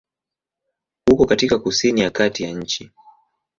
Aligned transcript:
Uko 1.11 1.25
katika 1.25 1.59
kusini 1.59 2.01
ya 2.01 2.09
kati 2.09 2.43
ya 2.43 2.51
nchi. 2.51 2.91